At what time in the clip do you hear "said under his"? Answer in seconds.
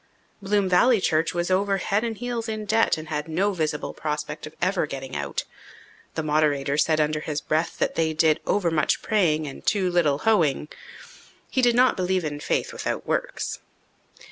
6.75-7.39